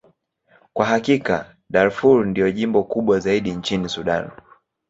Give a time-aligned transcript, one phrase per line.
[0.73, 4.29] Kwa hakika, Darfur ndilo jimbo kubwa zaidi nchini Sudan.